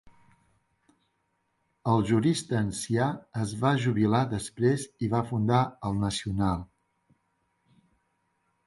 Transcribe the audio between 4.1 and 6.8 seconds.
desprès i va fundar "El Nacional".